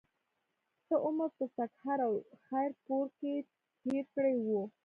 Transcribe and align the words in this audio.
څۀ 0.87 0.95
عمر 1.05 1.29
پۀ 1.37 1.45
سکهر 1.57 1.99
او 2.07 2.13
خېر 2.45 2.69
پور 2.85 3.05
کښې 3.17 3.35
تير 3.81 4.03
کړے 4.13 4.33
وو 4.45 4.61